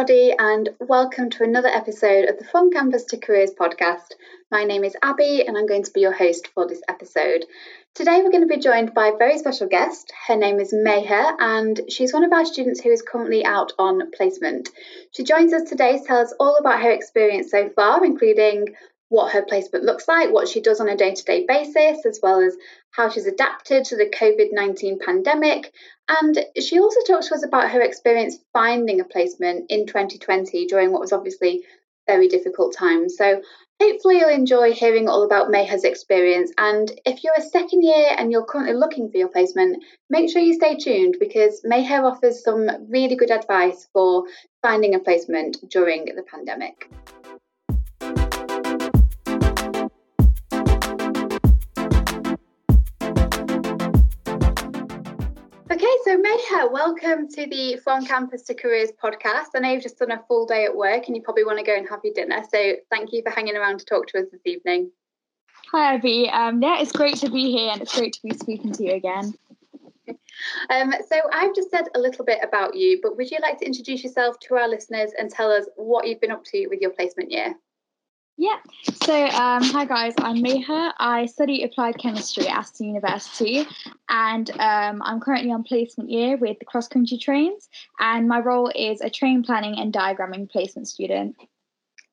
[0.00, 4.14] everybody, and welcome to another episode of the From Campus to Careers podcast.
[4.50, 7.44] My name is Abby, and I'm going to be your host for this episode.
[7.94, 10.10] Today, we're going to be joined by a very special guest.
[10.26, 14.10] Her name is Meher, and she's one of our students who is currently out on
[14.12, 14.70] placement.
[15.10, 18.68] She joins us today to tell us all about her experience so far, including
[19.10, 22.20] what her placement looks like, what she does on a day to day basis, as
[22.22, 22.56] well as
[22.92, 25.74] how she's adapted to the COVID 19 pandemic.
[26.08, 30.92] And she also talks to us about her experience finding a placement in 2020 during
[30.92, 31.62] what was obviously
[32.06, 33.08] very difficult time.
[33.08, 33.42] So
[33.82, 36.52] hopefully you'll enjoy hearing all about Meher's experience.
[36.56, 40.40] And if you're a second year and you're currently looking for your placement, make sure
[40.40, 44.24] you stay tuned because Meher offers some really good advice for
[44.62, 46.88] finding a placement during the pandemic.
[56.10, 59.50] So Meher, welcome to the From Campus to Careers podcast.
[59.54, 61.64] I know you've just done a full day at work and you probably want to
[61.64, 62.42] go and have your dinner.
[62.52, 64.90] So thank you for hanging around to talk to us this evening.
[65.70, 66.28] Hi, Abby.
[66.28, 68.94] Um, yeah, it's great to be here and it's great to be speaking to you
[68.94, 69.34] again.
[70.68, 73.64] Um, so I've just said a little bit about you, but would you like to
[73.64, 76.90] introduce yourself to our listeners and tell us what you've been up to with your
[76.90, 77.54] placement year?
[78.40, 78.56] Yeah.
[79.04, 80.94] So, um, hi guys, I'm Meher.
[80.98, 83.66] I study applied chemistry at Aston University,
[84.08, 87.68] and um, I'm currently on placement year with the cross country trains.
[87.98, 91.36] And my role is a train planning and diagramming placement student.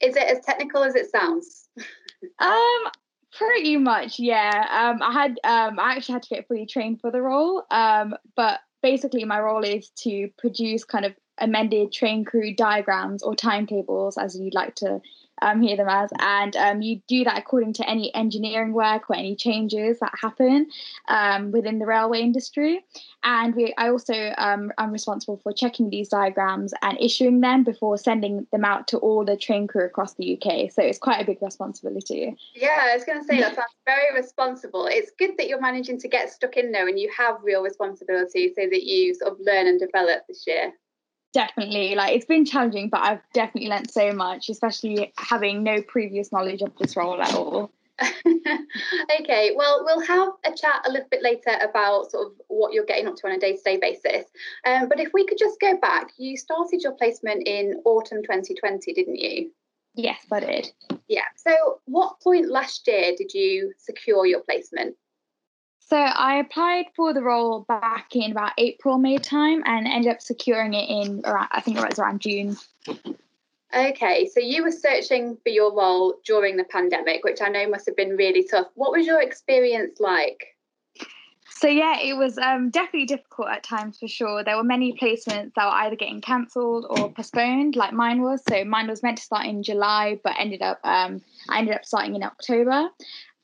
[0.02, 1.70] Is it as technical as it sounds?
[2.40, 2.84] um,
[3.32, 4.68] pretty much, yeah.
[4.70, 7.64] Um, I had um, I actually had to get fully trained for the role.
[7.72, 13.34] Um, but basically, my role is to produce kind of amended train crew diagrams or
[13.34, 15.00] timetables, as you'd like to
[15.42, 19.16] um, hear them as, and um, you do that according to any engineering work or
[19.16, 20.68] any changes that happen
[21.08, 22.84] um, within the railway industry.
[23.24, 27.98] And we, I also um, am responsible for checking these diagrams and issuing them before
[27.98, 30.72] sending them out to all the train crew across the UK.
[30.72, 32.36] So it's quite a big responsibility.
[32.56, 34.88] Yeah, I was going to say that sounds very responsible.
[34.90, 38.54] It's good that you're managing to get stuck in there and you have real responsibility
[38.56, 40.74] so that you sort of learn and develop this year
[41.34, 46.32] definitely like it's been challenging but i've definitely learned so much especially having no previous
[46.32, 47.72] knowledge of this role at all.
[49.20, 52.86] Okay well we'll have a chat a little bit later about sort of what you're
[52.86, 54.26] getting up to on a day-to-day basis.
[54.66, 58.94] Um, but if we could just go back you started your placement in autumn 2020
[58.94, 59.52] didn't you?
[59.96, 60.72] Yes i did.
[61.08, 64.96] Yeah so what point last year did you secure your placement
[65.90, 70.22] so I applied for the role back in about April, May time, and ended up
[70.22, 72.58] securing it in around, I think it was around June.
[73.74, 77.86] Okay, so you were searching for your role during the pandemic, which I know must
[77.86, 78.68] have been really tough.
[78.76, 80.58] What was your experience like?
[81.50, 84.44] So yeah, it was um, definitely difficult at times for sure.
[84.44, 88.44] There were many placements that were either getting cancelled or postponed, like mine was.
[88.48, 91.20] So mine was meant to start in July, but ended up um,
[91.50, 92.90] I ended up starting in October.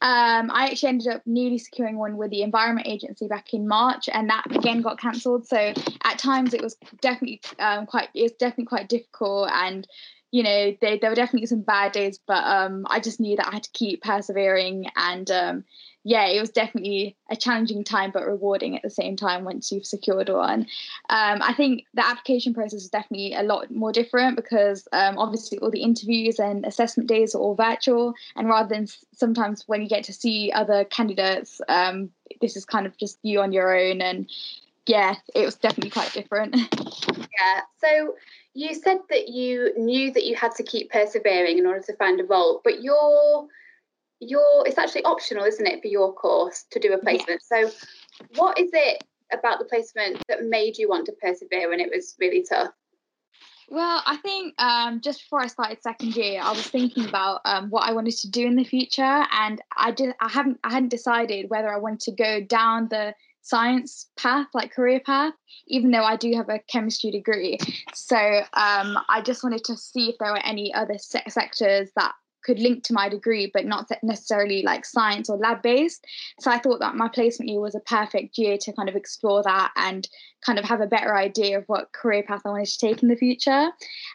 [0.03, 4.09] Um, I actually ended up nearly securing one with the Environment Agency back in March,
[4.12, 5.47] and that again got cancelled.
[5.47, 9.88] So at times it was definitely um, quite it's definitely quite difficult, and
[10.30, 13.47] you know they, there were definitely some bad days, but um, I just knew that
[13.47, 15.63] I had to keep persevering and um,
[16.06, 19.86] yeah, it was definitely a challenging time, but rewarding at the same time once you've
[19.86, 20.68] secured one.
[21.09, 25.59] Um, I think the application process is definitely a lot more different because um, obviously
[25.59, 29.88] all the interviews and assessment days are all virtual, and rather than sometimes when you
[29.88, 32.09] get to see other candidates, um,
[32.42, 34.30] this is kind of just you on your own, and
[34.86, 36.56] yeah, it was definitely quite different.
[37.08, 37.62] yeah.
[37.78, 38.16] So
[38.53, 42.19] you said that you knew that you had to keep persevering in order to find
[42.19, 43.47] a role, but you're
[44.28, 47.41] your it's actually optional, isn't it, for your course to do a placement?
[47.44, 47.69] So,
[48.35, 52.16] what is it about the placement that made you want to persevere when it was
[52.19, 52.72] really tough?
[53.69, 57.69] Well, I think um, just before I started second year, I was thinking about um,
[57.69, 60.13] what I wanted to do in the future, and I did.
[60.21, 60.59] I haven't.
[60.63, 65.33] I hadn't decided whether I wanted to go down the science path, like career path,
[65.68, 67.57] even though I do have a chemistry degree.
[67.94, 68.18] So
[68.53, 72.13] um, I just wanted to see if there were any other se- sectors that
[72.44, 76.06] could link to my degree, but not necessarily like science or lab based.
[76.40, 79.44] So I thought that my placement year was a perfect year to kind of explore
[79.44, 80.07] that and
[80.45, 83.10] kind of have a better idea of what career path I wanted to take in
[83.10, 83.69] the future.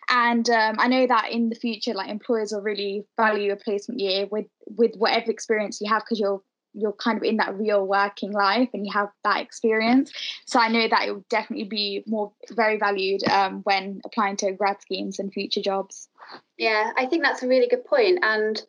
[0.08, 4.00] And um, I know that in the future, like employers will really value a placement
[4.00, 6.42] year with with whatever experience you have because you're
[6.78, 10.12] you're kind of in that real working life and you have that experience.
[10.46, 14.52] So I know that it will definitely be more very valued um, when applying to
[14.52, 16.08] grad schemes and future jobs.
[16.56, 18.20] Yeah, I think that's a really good point.
[18.22, 18.62] And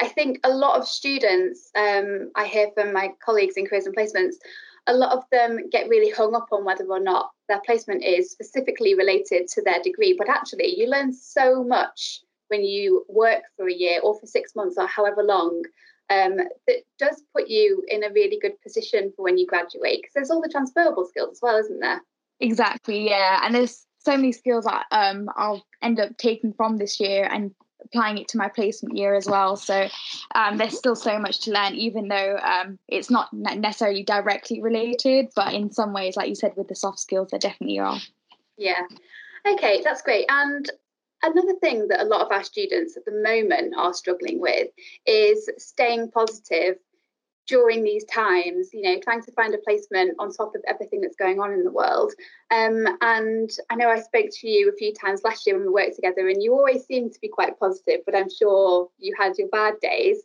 [0.00, 3.96] I think a lot of students, um, I hear from my colleagues in careers and
[3.96, 4.36] placements,
[4.86, 8.30] a lot of them get really hung up on whether or not their placement is
[8.30, 10.14] specifically related to their degree.
[10.16, 14.54] But actually, you learn so much when you work for a year or for six
[14.54, 15.62] months or however long
[16.12, 16.36] um,
[16.66, 20.30] that does put you in a really good position for when you graduate because there's
[20.30, 22.02] all the transferable skills as well, isn't there?
[22.40, 23.40] Exactly, yeah.
[23.42, 27.52] And there's so many skills that um, I'll end up taking from this year and
[27.84, 29.56] applying it to my placement year as well.
[29.56, 29.88] So
[30.34, 35.26] um, there's still so much to learn, even though um, it's not necessarily directly related,
[35.34, 37.98] but in some ways, like you said, with the soft skills, there definitely are.
[38.56, 38.82] Yeah.
[39.46, 40.26] Okay, that's great.
[40.28, 40.70] And
[41.22, 44.68] another thing that a lot of our students at the moment are struggling with
[45.06, 46.76] is staying positive
[47.48, 51.16] during these times, you know, trying to find a placement on top of everything that's
[51.16, 52.12] going on in the world.
[52.50, 55.72] Um, and I know I spoke to you a few times last year when we
[55.72, 59.38] worked together, and you always seemed to be quite positive, but I'm sure you had
[59.38, 60.18] your bad days.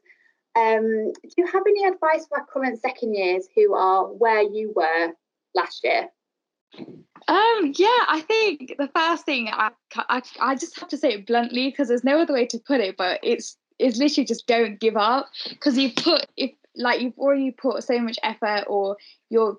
[0.56, 4.74] Um, do you have any advice for our current second years who are where you
[4.76, 5.14] were
[5.54, 6.10] last year?
[7.28, 11.28] Um, yeah, I think the first thing I, I, I just have to say it
[11.28, 14.80] bluntly because there's no other way to put it, but it's it's literally just don't
[14.80, 15.28] give up.
[15.50, 18.98] Because you put if like you've already put so much effort or
[19.30, 19.58] you're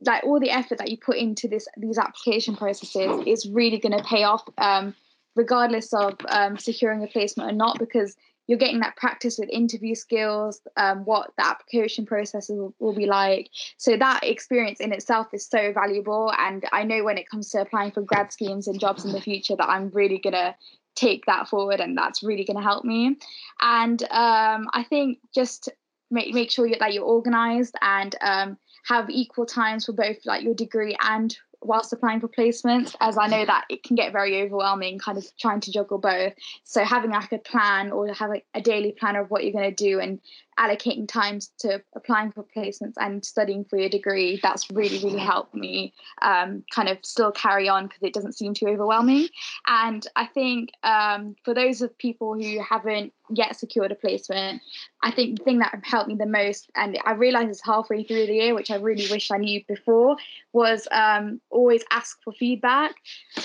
[0.00, 3.96] like all the effort that you put into this these application processes is really going
[3.96, 4.94] to pay off um,
[5.36, 8.16] regardless of um, securing a placement or not because
[8.52, 13.06] you're getting that practice with interview skills um, what the application process will, will, be
[13.06, 13.48] like.
[13.78, 17.62] So that experience in itself is so valuable and i know when it comes to
[17.62, 20.54] applying for grad schemes and jobs in the future that i'm really going to
[20.94, 23.16] take that forward and that's really going to help me.
[23.62, 25.70] And um, i think just
[26.10, 30.54] make make sure that you're organized and um, have equal times for both like your
[30.54, 34.98] degree and whilst applying for placements as i know that it can get very overwhelming
[34.98, 36.34] kind of trying to juggle both.
[36.64, 39.84] So having like a plan or have a, daily plan of what you're going to
[39.84, 40.20] do and
[40.58, 45.54] allocating times to applying for placements and studying for your degree that's really really helped
[45.54, 49.28] me um, kind of still carry on because it doesn't seem too overwhelming.
[49.66, 54.62] And i think um, for those of people who haven't yet secured a placement.
[55.02, 58.26] I think the thing that helped me the most and i realized this halfway through
[58.26, 60.16] the year which i really wish i knew before
[60.52, 62.94] was um, always ask for feedback.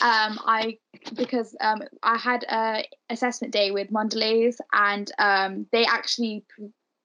[0.01, 0.77] Um, i
[1.15, 6.45] because um, i had a assessment day with mondelez and um, they actually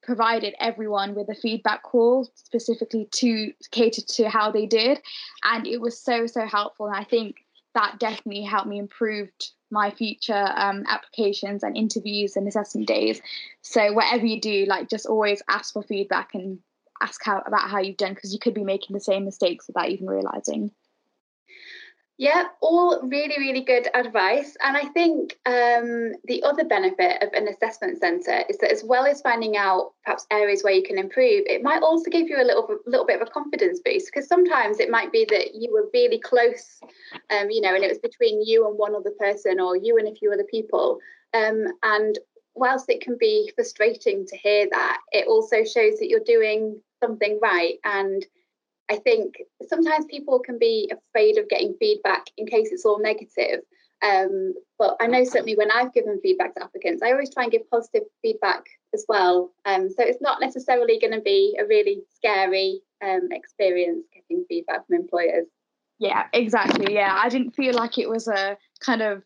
[0.01, 4.99] provided everyone with a feedback call specifically to cater to how they did.
[5.43, 6.87] And it was so so helpful.
[6.87, 7.37] And i think
[7.75, 9.29] that definitely helped me improve
[9.71, 13.21] my future um, applications and interviews and assessment days.
[13.61, 16.59] So whatever you do like just always ask for feedback and
[17.01, 19.89] ask how about how you've done because you could be making the same mistakes without
[19.89, 20.71] even realizing
[22.17, 24.55] yeah, all really, really good advice.
[24.63, 29.05] And I think um, the other benefit of an assessment centre is that as well
[29.05, 32.45] as finding out perhaps areas where you can improve, it might also give you a
[32.45, 35.89] little, little bit of a confidence boost because sometimes it might be that you were
[35.91, 36.79] really close,
[37.31, 40.07] um, you know, and it was between you and one other person or you and
[40.07, 40.99] a few other people.
[41.33, 42.19] Um, and
[42.53, 47.39] whilst it can be frustrating to hear that, it also shows that you're doing something
[47.41, 48.23] right and
[48.89, 49.35] I think
[49.67, 53.61] sometimes people can be afraid of getting feedback in case it's all negative.
[54.03, 57.51] Um, but I know certainly when I've given feedback to applicants, I always try and
[57.51, 58.63] give positive feedback
[58.93, 59.53] as well.
[59.65, 64.85] Um, so it's not necessarily going to be a really scary um, experience getting feedback
[64.85, 65.47] from employers.
[65.99, 66.93] Yeah, exactly.
[66.93, 69.23] Yeah, I didn't feel like it was a kind of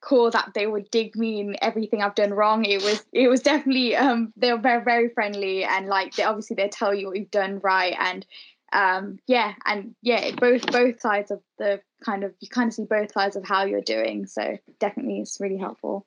[0.00, 2.64] call that they would dig me in everything I've done wrong.
[2.64, 6.56] It was it was definitely um they were very very friendly and like they obviously
[6.56, 8.24] they tell you what you've done right and
[8.72, 12.84] um, yeah, and yeah, both both sides of the kind of you kind of see
[12.84, 14.26] both sides of how you're doing.
[14.26, 16.06] So definitely, it's really helpful.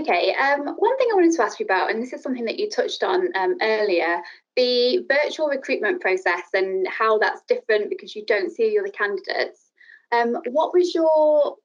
[0.00, 2.58] Okay, um, one thing I wanted to ask you about, and this is something that
[2.58, 4.20] you touched on um, earlier,
[4.56, 9.70] the virtual recruitment process and how that's different because you don't see the other candidates.
[10.10, 11.56] Um, what was your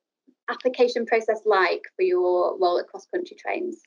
[0.50, 3.82] application process like for your role at Cross Country Trains?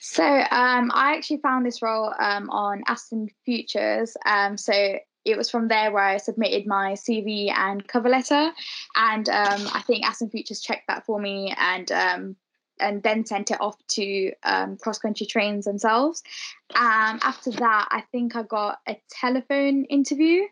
[0.00, 4.16] So um, I actually found this role um, on Aston Futures.
[4.26, 8.52] Um, so it was from there where I submitted my CV and cover letter,
[8.96, 12.36] and um, I think Aston Futures checked that for me and um,
[12.80, 16.22] and then sent it off to um, cross country trains themselves.
[16.74, 20.42] Um, after that, I think I got a telephone interview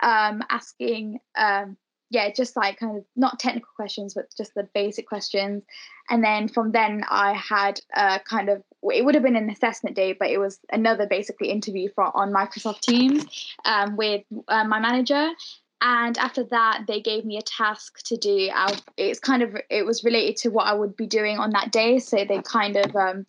[0.00, 1.76] um, asking um,
[2.10, 5.64] yeah, just like kind of not technical questions, but just the basic questions.
[6.08, 8.62] And then from then, I had a kind of
[8.92, 12.32] it would have been an assessment day, but it was another basically interview for on
[12.32, 13.24] Microsoft Teams
[13.64, 15.30] um, with uh, my manager.
[15.80, 18.50] And after that, they gave me a task to do.
[18.96, 21.98] It's kind of it was related to what I would be doing on that day,
[21.98, 23.26] so they kind of um,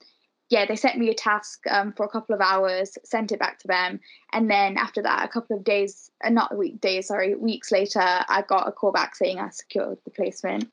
[0.50, 3.60] yeah, they sent me a task um, for a couple of hours, sent it back
[3.60, 4.00] to them,
[4.32, 7.72] and then after that, a couple of days, uh, not a week days, sorry, weeks
[7.72, 10.72] later, I got a call back saying I secured the placement.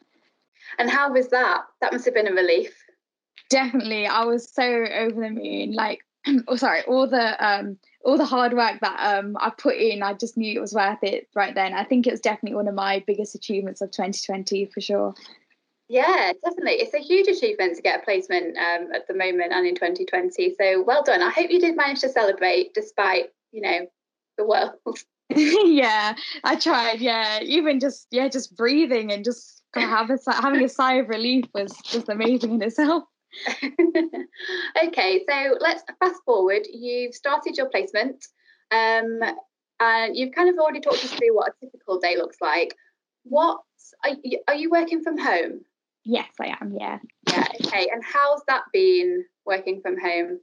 [0.78, 1.64] And how was that?
[1.80, 2.81] That must have been a relief.
[3.52, 5.74] Definitely, I was so over the moon.
[5.74, 6.00] Like,
[6.48, 10.14] oh, sorry, all the um, all the hard work that um, I put in, I
[10.14, 11.74] just knew it was worth it right then.
[11.74, 15.14] I think it was definitely one of my biggest achievements of 2020 for sure.
[15.90, 16.80] Yeah, definitely.
[16.80, 20.54] It's a huge achievement to get a placement um, at the moment and in 2020.
[20.58, 21.22] So well done.
[21.22, 23.86] I hope you did manage to celebrate despite, you know,
[24.38, 24.72] the world.
[25.36, 27.00] yeah, I tried.
[27.00, 31.44] Yeah, even just yeah, just breathing and just have a, having a sigh of relief
[31.54, 33.04] was just amazing in itself.
[34.84, 36.62] okay, so let's fast forward.
[36.72, 38.26] You've started your placement,
[38.70, 39.20] um,
[39.80, 42.74] and you've kind of already talked us through what a typical day looks like.
[43.24, 43.60] What
[44.04, 45.60] are you, are you working from home?
[46.04, 46.74] Yes, I am.
[46.78, 46.98] Yeah.
[47.28, 47.46] Yeah.
[47.64, 47.88] Okay.
[47.92, 50.40] And how's that been working from home?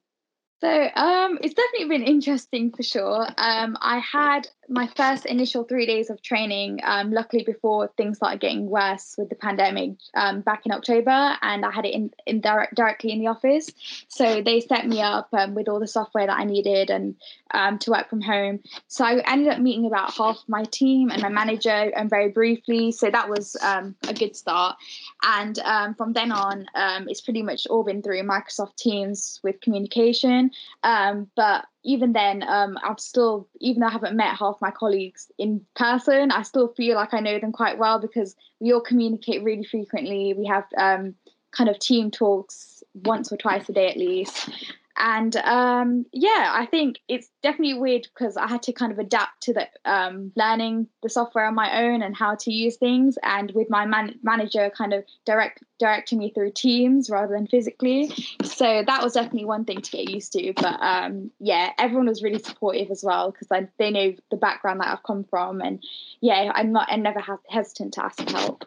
[0.62, 3.28] So um, it's definitely been interesting for sure.
[3.38, 8.40] Um, I had my first initial three days of training, um, luckily before things started
[8.40, 12.40] getting worse with the pandemic um, back in October, and I had it in, in
[12.40, 13.70] direct, directly in the office.
[14.08, 17.16] So they set me up um, with all the software that I needed and
[17.52, 18.60] um, to work from home.
[18.88, 22.30] So I ended up meeting about half my team and my manager and um, very
[22.30, 22.92] briefly.
[22.92, 24.78] So that was a good start.
[25.24, 25.58] And
[25.98, 26.66] from then on,
[27.08, 30.52] it's pretty much all been through Microsoft Teams with communication.
[30.84, 35.66] but even then, um, I've still, even though I haven't met half my colleagues in
[35.76, 39.64] person, I still feel like I know them quite well because we all communicate really
[39.64, 40.34] frequently.
[40.34, 41.16] We have um,
[41.52, 44.50] kind of team talks once or twice a day at least
[44.98, 49.44] and um, yeah, I think it's definitely weird because I had to kind of adapt
[49.44, 53.52] to the um, learning the software on my own and how to use things, and
[53.52, 58.12] with my man- manager kind of direct directing me through Teams rather than physically.
[58.44, 60.54] So that was definitely one thing to get used to.
[60.54, 64.90] But um, yeah, everyone was really supportive as well because they know the background that
[64.90, 65.82] I've come from, and
[66.22, 68.66] yeah, I'm not, I'm never hesitant to ask for help.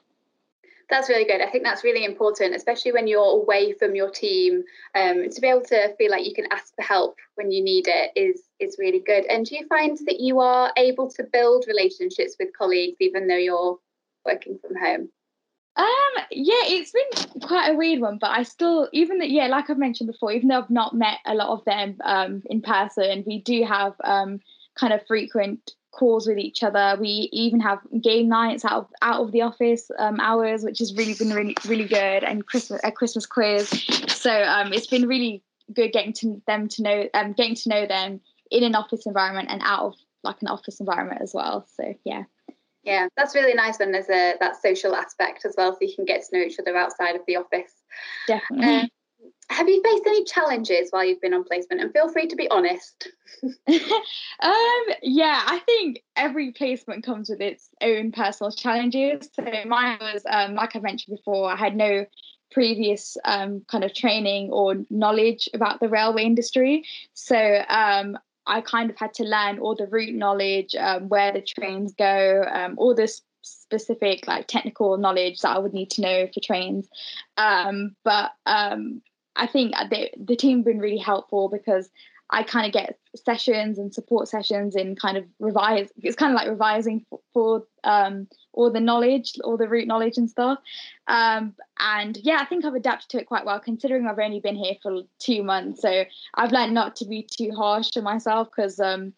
[0.93, 1.41] That's really good.
[1.41, 4.63] I think that's really important, especially when you're away from your team.
[4.95, 7.87] Um, to be able to feel like you can ask for help when you need
[7.89, 9.25] it is is really good.
[9.25, 13.39] And do you find that you are able to build relationships with colleagues even though
[13.39, 13.79] you're
[14.27, 15.09] working from home?
[15.77, 19.71] Um, yeah, it's been quite a weird one, but I still, even that, yeah, like
[19.71, 23.25] I've mentioned before, even though I've not met a lot of them um, in person,
[23.27, 24.41] we do have um,
[24.79, 26.97] kind of frequent calls with each other.
[27.01, 30.95] We even have game nights out of, out of the office um, hours, which has
[30.95, 33.69] really been really really good, and Christmas a Christmas quiz.
[34.09, 37.87] So um, it's been really good getting to them to know um, getting to know
[37.87, 38.21] them
[38.51, 39.95] in an office environment and out of
[40.25, 41.67] like an office environment as well.
[41.77, 42.25] So yeah.
[42.85, 46.05] Yeah, that's really nice when there's a that social aspect as well, so you can
[46.05, 47.71] get to know each other outside of the office.
[48.27, 48.75] Definitely.
[48.75, 48.89] Um,
[49.53, 51.81] have you faced any challenges while you've been on placement?
[51.81, 53.09] And feel free to be honest.
[53.45, 59.29] um, yeah, I think every placement comes with its own personal challenges.
[59.35, 62.07] So mine was, um, like I mentioned before, I had no
[62.51, 66.85] previous um, kind of training or knowledge about the railway industry.
[67.15, 67.37] So
[67.69, 71.95] um, I kind of had to learn all the route knowledge, um, where the trains
[71.95, 76.41] go, um, all this specific like technical knowledge that I would need to know for
[76.41, 76.89] trains.
[77.37, 79.03] Um, but um,
[79.37, 81.91] I think the the team have been really helpful because
[82.33, 85.91] I kind of get sessions and support sessions and kind of revise.
[86.03, 90.17] It's kind of like revising for, for um, all the knowledge, all the route knowledge
[90.17, 90.59] and stuff.
[91.09, 94.57] Um, and yeah, I think I've adapted to it quite well, considering I've only been
[94.57, 95.83] here for two months.
[95.83, 99.13] So I've learned not to be too harsh to myself because um,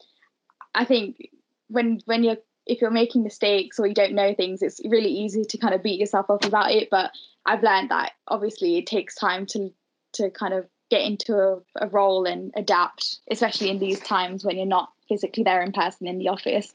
[0.75, 1.31] I think
[1.69, 5.45] when when you're if you're making mistakes or you don't know things, it's really easy
[5.45, 6.89] to kind of beat yourself up about it.
[6.91, 7.13] But
[7.47, 9.71] I've learned that obviously it takes time to
[10.15, 14.57] to kind of get into a, a role and adapt, especially in these times when
[14.57, 16.73] you're not physically there in person in the office.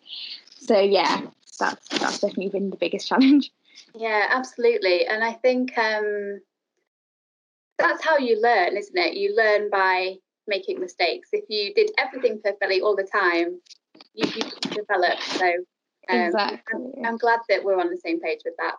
[0.62, 1.22] So yeah,
[1.60, 3.51] that's that's definitely been the biggest challenge.
[3.96, 5.08] Yeah, absolutely.
[5.08, 6.41] And I think um,
[7.79, 9.15] that's how you learn, isn't it?
[9.15, 10.15] You learn by
[10.48, 11.29] making mistakes.
[11.31, 13.60] If you did everything perfectly all the time,
[14.13, 15.19] you, you develop.
[15.22, 15.46] So
[16.10, 16.91] um, exactly.
[16.98, 18.75] I'm, I'm, glad that we're on the same page with that.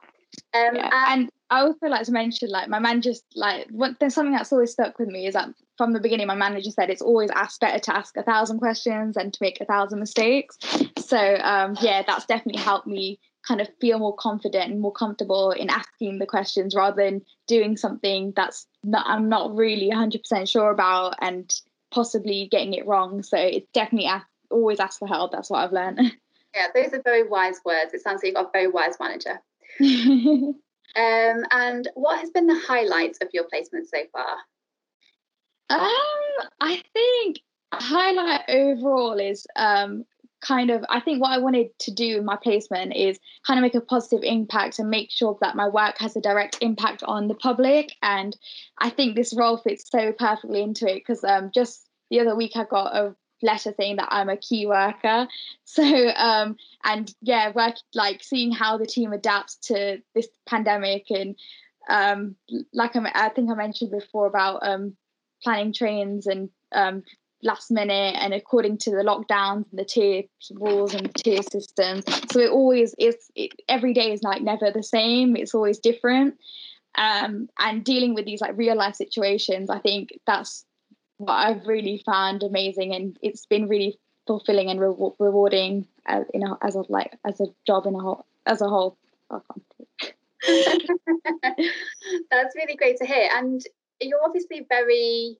[0.54, 0.90] Um, yeah.
[0.92, 4.52] and, and I also like to mention, like my manager, like what, there's something that's
[4.52, 7.60] always stuck with me is that from the beginning, my manager said it's always ask
[7.60, 10.58] better to ask a thousand questions than to make a thousand mistakes.
[10.98, 15.50] So um, yeah, that's definitely helped me kind of feel more confident and more comfortable
[15.50, 20.70] in asking the questions rather than doing something that's not I'm not really 100% sure
[20.70, 21.52] about and
[21.90, 23.22] possibly getting it wrong.
[23.22, 25.32] So it's definitely ask, always ask for help.
[25.32, 26.12] That's what I've learned.
[26.52, 27.94] Yeah, those are very wise words.
[27.94, 29.40] It sounds like you've got a very wise manager.
[30.96, 34.36] Um, and what has been the highlight of your placement so far?
[35.70, 37.40] Um, I think
[37.72, 40.04] highlight overall is um
[40.40, 43.62] kind of I think what I wanted to do in my placement is kind of
[43.62, 47.28] make a positive impact and make sure that my work has a direct impact on
[47.28, 47.94] the public.
[48.02, 48.36] And
[48.78, 52.52] I think this role fits so perfectly into it because um, just the other week
[52.56, 55.26] I got a letter saying that I'm a key worker.
[55.64, 61.36] So um, and yeah, work like seeing how the team adapts to this pandemic and
[61.88, 62.34] um,
[62.72, 64.96] like I, I think I mentioned before about um,
[65.44, 67.04] planning trains and um,
[67.42, 72.04] last minute and according to the lockdowns and the tier rules and the tier systems.
[72.32, 73.16] So it always is.
[73.34, 75.36] It, every day is like never the same.
[75.36, 76.34] It's always different.
[76.96, 80.64] Um, and dealing with these like real life situations, I think that's
[81.20, 86.42] what I've really found amazing, and it's been really fulfilling and re- rewarding as in
[86.42, 88.96] a, as a like as a job in a whole as a whole.
[89.30, 89.42] Oh,
[92.30, 93.62] That's really great to hear, and
[94.00, 95.36] you're obviously very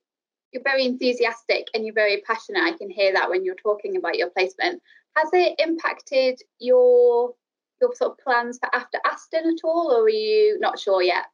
[0.51, 2.61] you're very enthusiastic and you're very passionate.
[2.61, 4.81] I can hear that when you're talking about your placement.
[5.15, 7.33] Has it impacted your
[7.81, 11.25] your sort of plans for after Aston at all, or are you not sure yet?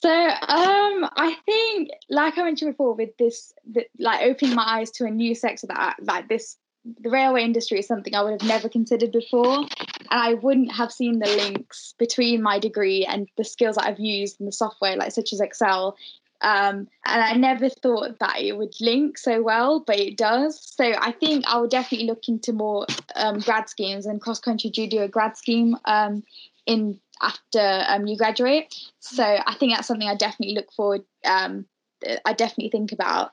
[0.00, 4.92] So um, I think, like I mentioned before, with this, the, like opening my eyes
[4.92, 6.56] to a new sector that like this,
[7.00, 9.66] the railway industry is something I would have never considered before, and
[10.08, 14.38] I wouldn't have seen the links between my degree and the skills that I've used
[14.38, 15.96] in the software, like such as Excel,
[16.40, 20.60] um, and I never thought that it would link so well, but it does.
[20.60, 22.86] So I think I would definitely look into more
[23.16, 26.22] um, grad schemes and cross country do a grad scheme um,
[26.66, 28.74] in after um, you graduate.
[29.00, 31.02] So I think that's something I definitely look forward.
[31.24, 31.66] Um,
[32.24, 33.30] I definitely think about.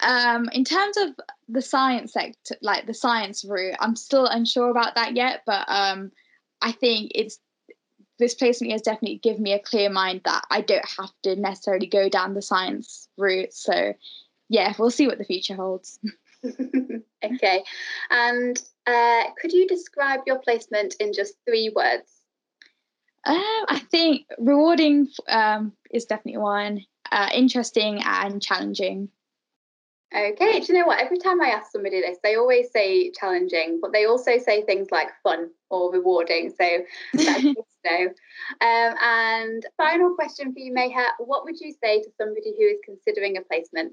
[0.00, 1.10] Um, in terms of
[1.48, 5.42] the science sector, like the science route, I'm still unsure about that yet.
[5.46, 6.10] But um,
[6.60, 7.38] I think it's
[8.18, 11.86] this placement has definitely given me a clear mind that I don't have to necessarily
[11.86, 13.52] go down the science route.
[13.52, 13.94] So,
[14.48, 15.98] yeah, we'll see what the future holds.
[17.24, 17.62] okay,
[18.10, 22.21] and uh, could you describe your placement in just three words?
[23.24, 23.36] Um,
[23.68, 26.84] I think rewarding um, is definitely one.
[27.10, 29.10] Uh, interesting and challenging.
[30.14, 31.00] Okay, do you know what?
[31.00, 34.88] Every time I ask somebody this, they always say challenging, but they also say things
[34.90, 36.50] like fun or rewarding.
[36.50, 36.68] So
[37.14, 38.04] that's good to know.
[38.60, 42.78] Um, and final question for you, Meher what would you say to somebody who is
[42.84, 43.92] considering a placement?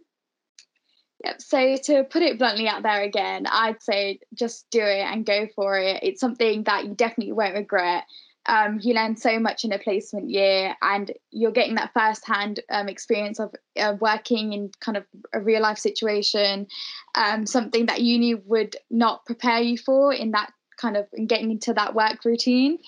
[1.24, 1.42] Yep.
[1.42, 5.48] So to put it bluntly out there again, I'd say just do it and go
[5.56, 6.02] for it.
[6.04, 8.06] It's something that you definitely won't regret
[8.50, 12.90] um, you learn so much in a placement year and you're getting that first-hand um,
[12.90, 16.66] experience of uh, working in kind of a real life situation
[17.14, 21.52] um, something that uni would not prepare you for in that kind of in getting
[21.52, 22.80] into that work routine.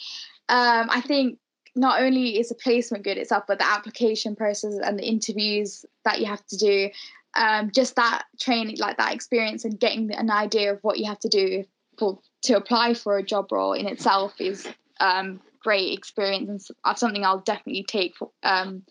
[0.50, 1.38] Um, i think
[1.76, 6.19] not only is the placement good itself but the application process and the interviews that
[6.19, 6.89] you have to do
[7.36, 11.19] um, just that training like that experience and getting an idea of what you have
[11.19, 11.63] to do
[12.00, 14.67] for to apply for a job role in itself is
[15.00, 18.84] um, great experience and something I'll definitely take um,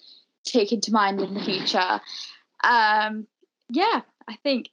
[0.45, 2.01] take into mind in the future.
[2.63, 3.27] Um,
[3.69, 4.71] yeah, I think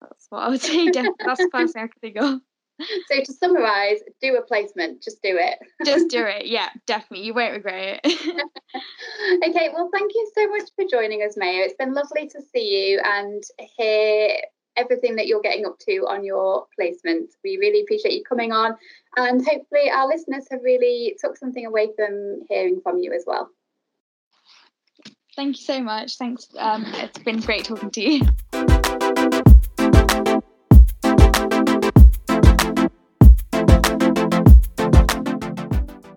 [0.00, 0.90] that's what I would say.
[0.90, 2.40] that's the first thing I can think of.
[2.80, 5.02] So to summarise, do a placement.
[5.02, 5.58] Just do it.
[5.84, 6.46] Just do it.
[6.46, 7.26] Yeah, definitely.
[7.26, 8.12] You won't regret it.
[9.48, 9.70] okay.
[9.72, 11.62] Well, thank you so much for joining us, Maya.
[11.64, 13.42] It's been lovely to see you and
[13.76, 14.38] hear
[14.76, 17.30] everything that you're getting up to on your placement.
[17.44, 18.76] We really appreciate you coming on,
[19.16, 23.50] and hopefully, our listeners have really took something away from hearing from you as well.
[25.34, 26.18] Thank you so much.
[26.18, 26.48] Thanks.
[26.58, 28.20] Um, it's been great talking to you.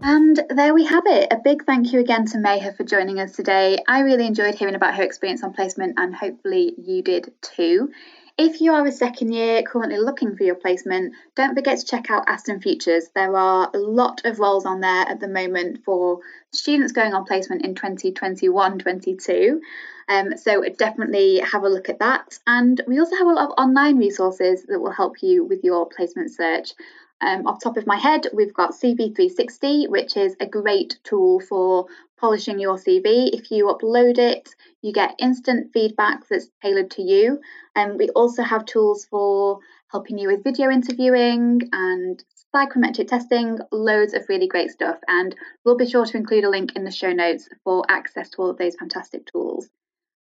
[0.07, 1.27] And there we have it.
[1.31, 3.77] A big thank you again to Meher for joining us today.
[3.87, 7.91] I really enjoyed hearing about her experience on placement, and hopefully you did too.
[8.37, 12.11] If you are a second year currently looking for your placement, don't forget to check
[12.11, 13.07] out Aston Futures.
[13.15, 16.19] There are a lot of roles on there at the moment for
[16.51, 19.61] students going on placement in 2021 22.
[20.09, 22.37] Um, so definitely have a look at that.
[22.45, 25.87] And we also have a lot of online resources that will help you with your
[25.87, 26.73] placement search.
[27.21, 31.87] Um, off top of my head, we've got CV360, which is a great tool for
[32.25, 33.29] polishing your CV.
[33.33, 34.49] If you upload it,
[34.81, 37.39] you get instant feedback that's tailored to you.
[37.75, 39.59] And we also have tools for
[39.91, 44.97] helping you with video interviewing and psychometric testing, loads of really great stuff.
[45.07, 48.37] And we'll be sure to include a link in the show notes for access to
[48.39, 49.69] all of those fantastic tools.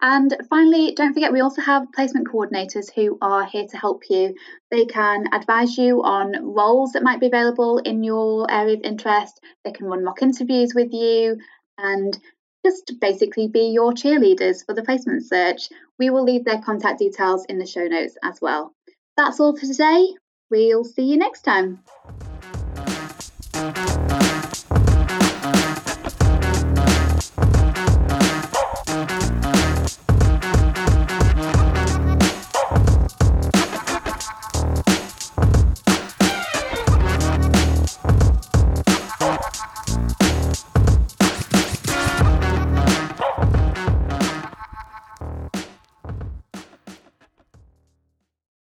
[0.03, 4.33] And finally, don't forget we also have placement coordinators who are here to help you.
[4.71, 9.39] They can advise you on roles that might be available in your area of interest.
[9.63, 11.37] They can run mock interviews with you
[11.77, 12.17] and
[12.65, 15.69] just basically be your cheerleaders for the placement search.
[15.97, 18.73] We will leave their contact details in the show notes as well.
[19.17, 20.07] That's all for today.
[20.49, 21.83] We'll see you next time.